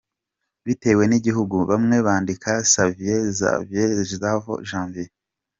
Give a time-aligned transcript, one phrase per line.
[0.65, 5.11] Bitewe n’igihugu, bamwe bandika Xavier, Zavier, Xavior, Javier.